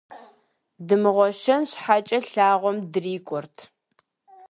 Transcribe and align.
Дымыгъуэщэн 0.87 1.61
щхьэкӏэ 1.69 2.19
лъагъуэм 2.31 2.77
дрикӀуэрт. 2.91 3.57